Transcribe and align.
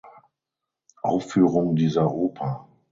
Aufführung 1.03 1.75
dieser 1.75 2.07
Oper. 2.11 2.67